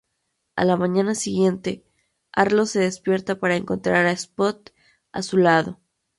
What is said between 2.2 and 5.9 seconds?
Arlo se despierta para encontrar a Spot a su lado.